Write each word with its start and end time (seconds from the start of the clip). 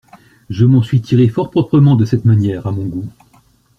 Je 0.49 0.65
m'en 0.65 0.81
suis 0.81 0.99
tiré 0.99 1.27
fort 1.27 1.51
proprement 1.51 1.95
de 1.95 2.05
cette 2.05 2.25
manière, 2.25 2.65
à 2.65 2.71
mon 2.71 2.87
goût. 2.87 3.07